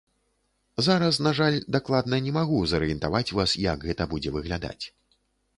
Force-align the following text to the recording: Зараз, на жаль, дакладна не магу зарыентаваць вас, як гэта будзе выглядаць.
Зараз, 0.85 1.19
на 1.27 1.33
жаль, 1.41 1.57
дакладна 1.75 2.19
не 2.29 2.33
магу 2.39 2.63
зарыентаваць 2.73 3.35
вас, 3.41 3.57
як 3.69 3.79
гэта 3.91 4.09
будзе 4.15 4.29
выглядаць. 4.39 4.83